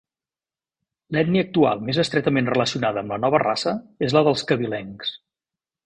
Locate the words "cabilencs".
4.55-5.15